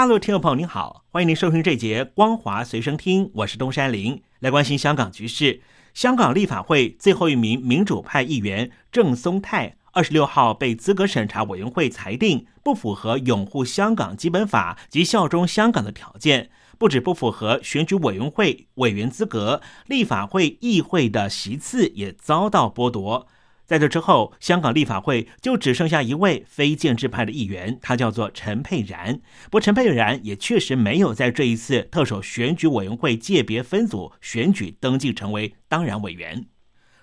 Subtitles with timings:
[0.00, 5.60] 大陆听众朋友您好，欢迎您收听这节《光华随身听》，我是东山林，来关心香港局势。
[5.92, 23.26] 香港立法会最后一名民主派议员郑松泰，二十六号被资格审查委员会裁定不符合拥护香港基本法及效忠香港的条件，不止不符合选举委员会委员资格，立法会议会的席次也遭到剥夺。
[23.70, 29.20] 在这之后，香港立法会就只剩下一位非建制派的议员，他叫做陈佩然。
[29.44, 36.46] 不过，陈佩然也确实没有在这一次特首选举委员会界别分组选举登记成为当然委员。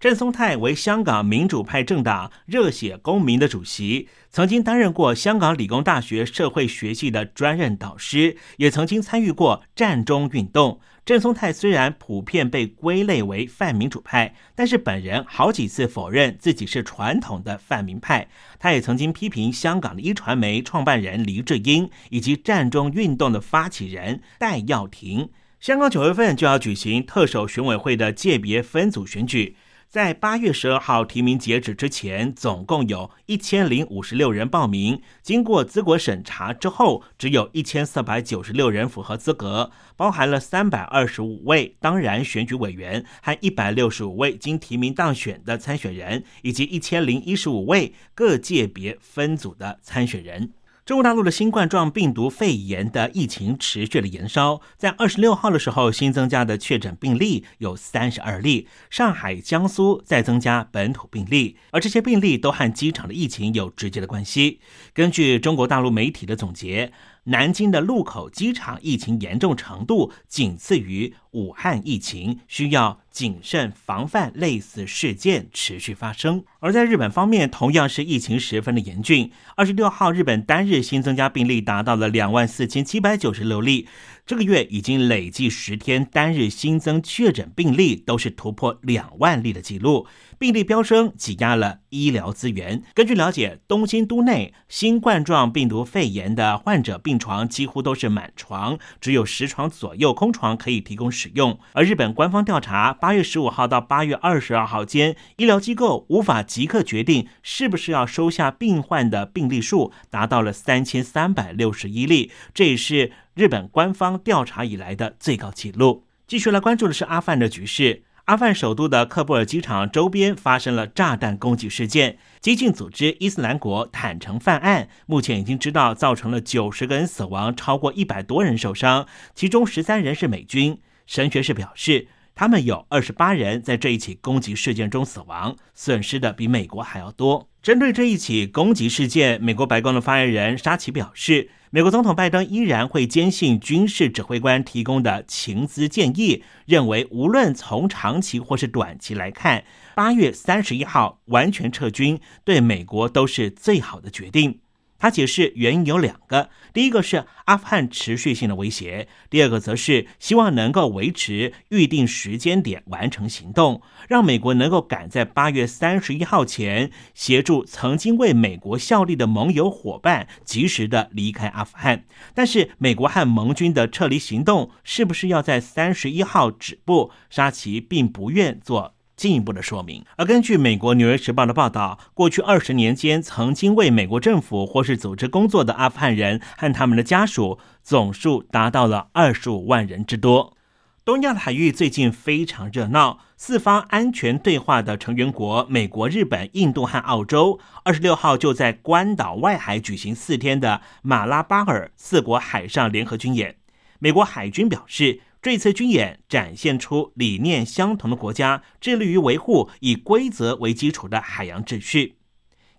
[0.00, 10.80] 郑松泰为香港民主派政党热血公民的主席，曾经担任过香港理工大学社会学系的专任导师，也曾经参与过战中运动。
[11.04, 18.26] 郑松泰虽然普遍被归类为泛民主派，但是本人好几次否认自己是传统的泛民派。
[18.58, 25.28] 他也曾经批评香港的一传媒创办人黎智英以及战中运动的发起人戴耀廷。
[25.60, 29.56] 香港九月份就要举行特首选委会的界别分组选举。
[29.90, 35.02] 在八月十二号提名截止之前，总共有一千零五十六人报名。
[35.20, 50.52] 经过资格审查之后，只有一千四百九十六人符合资格，包含了三百二十五位当然选举委员和一百六十五位经提名当选的参选人，以及一千零一十五位各界别分组的参选人。
[50.90, 64.58] 中国大陆的新冠状病毒肺炎的疫情持续的延烧，在二十六号的时候，新增加的确诊病例有三十二例，上海、江苏再增加本土病例，而这些病例都和机场的疫情有直接的关系。
[64.92, 66.90] 根据中国大陆媒体的总结。
[67.24, 76.44] 南京的禄口机场疫情严重程度仅次于武汉疫情，需要谨慎防范类似事件持续发生。
[76.58, 79.30] 而在日本方面，同样是疫情十分的严峻。
[79.54, 83.86] 二十六号，日本单日新增加病例达到了两万四千七百九十六例，
[84.30, 90.06] 这个月已经累计十天单日新增确诊病例都是突破两万例的记录。
[90.38, 92.80] 病例飙升，挤压了医疗资源。
[92.94, 101.58] 根据了解，东京都内新冠状病毒肺炎的患者病床几乎都是满床，只有十床左右空床可以提供使用。
[101.72, 116.04] 而日本官方调查，八月十五号到八月二十二号间，医疗机构无法即刻决定是不是要收下病患的病例数达到了三千三百六十一例，这也是日本官方调查以来的最高纪录。
[116.26, 118.02] 继续来关注的是阿富汗的局势。
[118.26, 130.78] 阿富汗首都的喀布尔机场周边发生了炸弹攻击事件，激进组织伊斯兰国坦诚犯案，目前已经知道造成了九十个人死亡，超过一百多人受伤，其中十三人是美军。
[131.06, 137.48] 神学士表示，他们有二十八人在这一起攻击事件中死亡，损失的比美国还要多。
[137.62, 141.48] 针对这一起攻击事件，美国白宫的发言人沙奇表示。
[141.72, 149.62] 美国总统拜登依然会坚信军事指挥官提供的情资建议，认为无论从长期或是短期来看，
[149.94, 154.58] 八月三十一号完全撤军对美国都是最好的决定。
[155.00, 172.04] 他解释原因有两个：第一个是阿富汗持续性的威胁；第二个则是希望能够维持预定时间点完成行动，让美国能够赶在八月三十一号前协助曾经为美国效力的盟友伙伴及时的离开阿富汗。
[172.34, 177.10] 但是，美国和盟军的撤离行动是不是要在三十一号止步？
[177.30, 178.94] 沙奇并不愿做。
[179.20, 180.02] 进一步的说明。
[180.16, 190.56] 而根据美国《纽约时报》的报道，过去二十年间，曾经为美国政府或是组织工作的阿富汗人和他们的家属总数达到了二十五万人之多。
[191.04, 203.56] 东亚的海域最近非常热闹，四方安全对话的成员国美国、日本、印度和澳洲，二十六号就在关岛外海举行四天的马拉巴尔四国海上联合军演。
[203.98, 205.20] 美国海军表示。
[205.42, 212.16] 这次军演展现出理念相同的国家致力于维护以规则为基础的海洋秩序。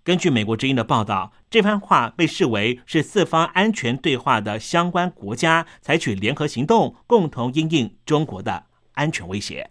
[0.04, 9.70] 根据美国之音的报道，这番话被视为是四方安全对话的相关国家采取联合行动，共同应应中国的安全威胁。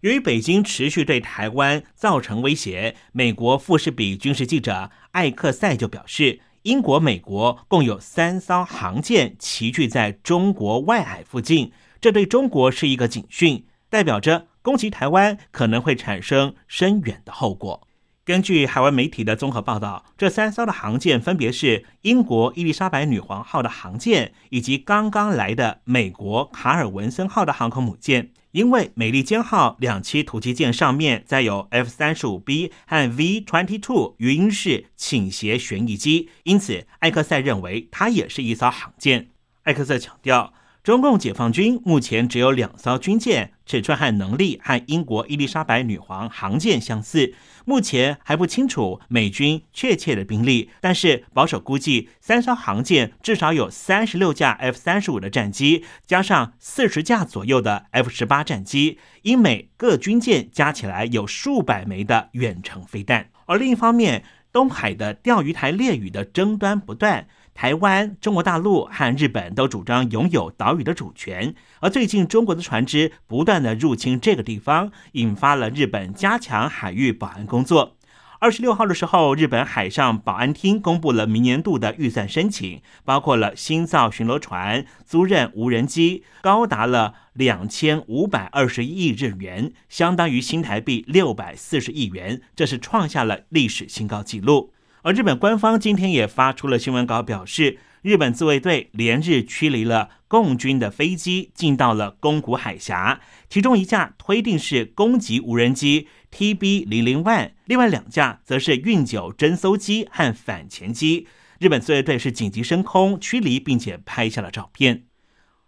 [0.00, 11.70] 由于北京持续对台湾造成威胁，美国富士比军事记者艾克塞就表示，英国、美国共有三艘航舰齐聚在中国外海附近。
[12.06, 17.88] 这对中国是一个警讯，代表着攻击台湾可能会产生深远的后果。
[18.24, 28.30] 根据海外媒体的综合报道，这三艘的航舰分别是英国伊丽莎白女王号的航舰，以及刚刚来的美国卡尔文森号的航空母舰。
[28.52, 39.30] 因为美利坚号两栖突击舰上面载有 F 三十五 B 和 V twenty two 语音式倾斜旋翼机，因此艾克塞认为它也是一艘航舰。
[39.64, 40.52] 艾克塞强调。
[40.86, 47.34] 中共解放军目前只有两艘军舰，尺寸和能力和英国伊丽莎白女皇航舰相似。
[47.64, 63.30] 目前还不清楚美军确切的兵力，但是保守估计，三艘航舰至少有三十六架 F 三十五的战机，加上四十架左右的 F 十八战机，英美各军舰加起来有数百枚的远程飞弹。
[63.46, 64.22] 而另一方面，
[64.52, 67.26] 东海的钓鱼台列屿的争端不断。
[67.56, 77.96] 台湾、中国大陆和日本都主张拥有岛屿的主权，而最近中国的船只不断的入侵这个地方，引发了日本加强海域保安工作。
[78.38, 94.74] 二十六号的时候，日本海上保安厅公布了明年度的预算申请，包括了新造巡逻船、租赁无人机，高达了两千五百二十亿日元，相当于新台币六百四十亿元，这是创下了历史新高纪录。
[95.06, 111.28] 而日本官方今天也发出了新闻稿，表示日本自卫队连日驱离了共军的飞机，进到了宫古海峡，其中一架推定是攻击无人机 TB 零零万另外两架则是运九侦搜机和反潜机。
[111.60, 115.04] 日本自卫队是紧急升空驱离，并且拍下了照片。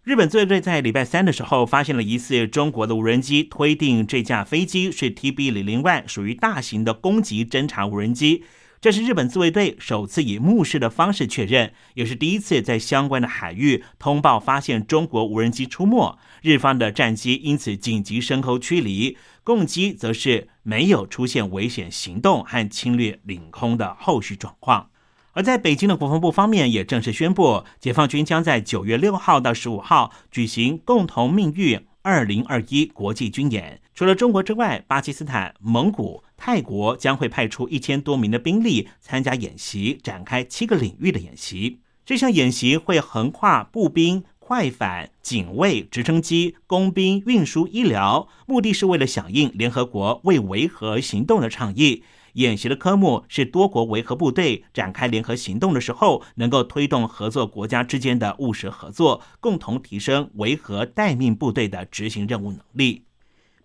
[0.02, 8.42] 日本自卫队在礼拜三的时候发现了疑似中国的无人机，推定这架飞机是 TB 零零万属于大型的攻击侦察无人机。
[8.80, 16.16] 这是日本自卫队首次以目视的方式确认，也是第一次在相关的海域通报发现中国无人机出没。
[16.42, 24.90] 日方的战机因此紧急升空驱离，共机则是没有出现危险行动和侵略领空的后续状况。
[25.32, 33.80] 而在北京的国防部方面也正式宣布，解放军将在九月六号到十五号举行共同命运二零二一国际军演。
[33.92, 36.22] 除了中国之外，巴基斯坦、蒙古。
[36.38, 41.80] 泰国将会派出一千多名的兵力参加演习，展开七个领域的演习。
[42.06, 52.02] 这项演习会横跨步兵、快反、警卫、直升机、工兵、运输、医疗，目的是为了响应联合国为维和行动的倡议。
[52.34, 63.07] 演习的科目是多国维和部队展开联合行动的时候，能够推动合作国家之间的务实合作，共同提升维和待命部队的执行任务能力。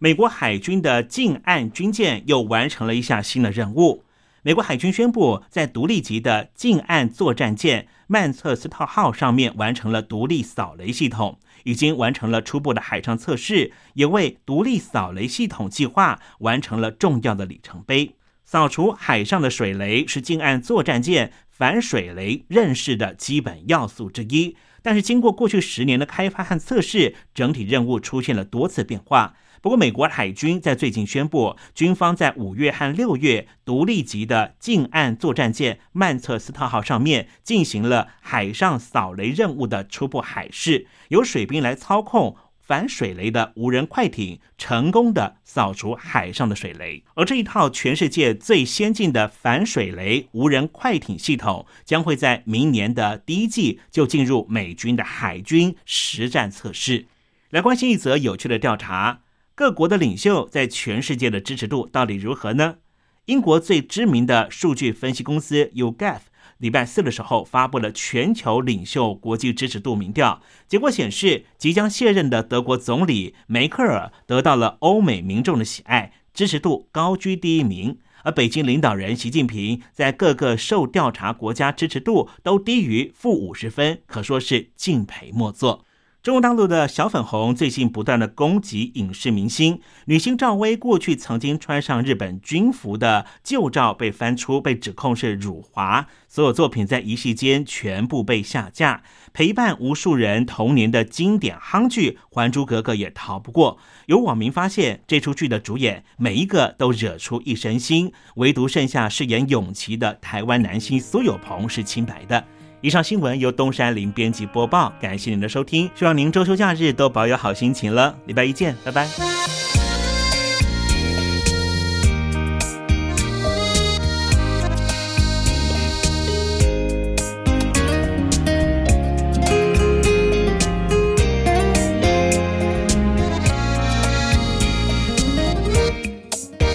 [0.04, 4.04] 美国海军的近岸军舰又完成了一项新的任务。
[4.42, 18.18] 美国海军宣布，在独立级的近岸作战舰曼彻斯特号上面完成了独立扫雷系统，已经完成了初步的海上测试，也为独立扫雷系统计划完成了重要的里程碑。
[18.44, 29.36] 扫除海上的水雷是近岸作战舰反水雷认识的基本要素之一，但是经过过去十年的开发和测试，整体任务出现了多次变化。
[29.64, 47.06] 不过，美国海军在最近宣布，军方在五月和六月独立级的近岸作战舰曼彻斯特号上面进行了海上扫雷任务的初步海试，由水兵来操控反水雷的无人快艇，成功的扫除海上的水雷。
[47.14, 57.06] 而这一套全世界最先进的反水雷无人快艇系统，将会在明年的第一季就进入美军的海军实战测试。
[57.50, 59.22] 来关心一则有趣的调查。
[59.56, 62.78] 各国的领袖在全世界的支持度到底如何呢？
[63.26, 66.22] 英国最知名的数据分析公司 YouGov
[66.58, 78.00] 礼拜四的时候发布了全球领袖国际支持度民调，结果显示，即将卸任的德国总理梅克尔得到了欧美民众的喜爱，支持度高居第一名。
[78.24, 85.86] 而北京领导人习近平在各个受调查国家支持度都低于负五十分，可说是敬陪末座。
[86.24, 99.04] 中国大陆的小粉红最近不断的攻击影视明星，女星赵薇过去曾经穿上日本军服的旧照被翻出，被指控是辱华，所有作品在一夕间全部被下架。
[99.34, 103.78] 陪伴无数人童年的经典夯剧《还珠格格》也逃不过。
[104.06, 112.46] 有网民发现，这出剧的主演每一个都惹出一身腥，唯独剩下饰演永琪的台湾男星苏有朋是清白的。
[112.84, 118.14] 以上新闻由东山林编辑播报，感谢您的收听，希望您周休假日都保有好心情了。
[118.26, 119.63] 礼拜一见，拜拜。